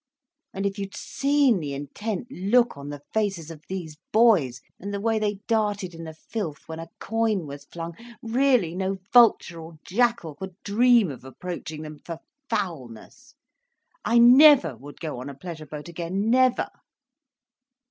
And 0.51 0.65
if 0.65 0.79
you'd 0.79 0.95
seen 0.97 1.59
the 1.59 1.75
intent 1.75 2.25
look 2.31 2.75
on 2.75 2.89
the 2.89 3.03
faces 3.13 3.51
of 3.51 3.61
these 3.69 3.97
boys, 4.11 4.59
and 4.79 4.91
the 4.91 4.99
way 4.99 5.19
they 5.19 5.35
darted 5.47 5.93
in 5.93 6.05
the 6.05 6.15
filth 6.15 6.63
when 6.67 6.79
a 6.79 6.89
coin 6.97 7.45
was 7.45 7.65
flung—really, 7.65 8.73
no 8.73 8.97
vulture 9.13 9.61
or 9.61 9.77
jackal 9.85 10.33
could 10.33 10.55
dream 10.63 11.11
of 11.11 11.23
approaching 11.23 11.83
them, 11.83 11.99
for 12.03 12.17
foulness. 12.49 13.35
I 14.03 14.17
never 14.17 14.75
would 14.75 14.99
go 14.99 15.19
on 15.19 15.29
a 15.29 15.35
pleasure 15.37 15.67
boat 15.67 15.87
again—never." 15.87 16.69